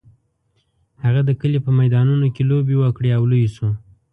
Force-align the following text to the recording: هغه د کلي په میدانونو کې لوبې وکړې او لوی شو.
هغه 1.03 1.21
د 1.25 1.31
کلي 1.41 1.59
په 1.65 1.71
میدانونو 1.79 2.27
کې 2.35 2.43
لوبې 2.51 2.75
وکړې 2.79 3.09
او 3.17 3.23
لوی 3.31 3.47
شو. 3.55 3.67